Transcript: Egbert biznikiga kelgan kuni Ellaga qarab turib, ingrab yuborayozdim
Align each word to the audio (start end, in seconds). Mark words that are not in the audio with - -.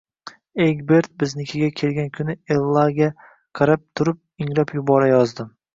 Egbert 0.63 1.13
biznikiga 1.23 1.69
kelgan 1.81 2.09
kuni 2.17 2.37
Ellaga 2.57 3.13
qarab 3.61 3.87
turib, 4.01 4.21
ingrab 4.47 4.77
yuborayozdim 4.81 5.59